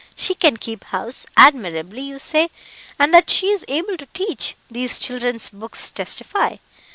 [0.15, 2.49] She can keep house, admirably, you say;
[2.97, 6.55] and that she is able to teach, these children's books testify.